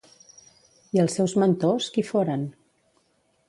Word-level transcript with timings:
I 0.97 1.03
els 1.03 1.19
seus 1.19 1.37
mentors, 1.43 1.91
qui 1.99 2.07
foren? 2.11 2.51